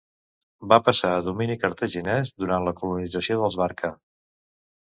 Va 0.71 0.79
passar 0.87 1.11
a 1.17 1.19
domini 1.27 1.57
cartaginès 1.65 2.33
durant 2.45 2.67
la 2.69 2.75
colonització 2.81 3.41
dels 3.45 3.59
Barca. 3.65 3.93